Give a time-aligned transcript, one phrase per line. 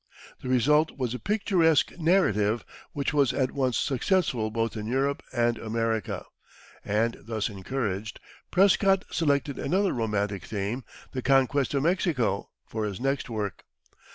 [0.41, 5.59] The result was a picturesque narrative which was at once successful both in Europe and
[5.59, 6.25] America;
[6.83, 8.19] and, thus encouraged,
[8.49, 13.63] Prescott selected another romantic theme, the conquest of Mexico, for his next work.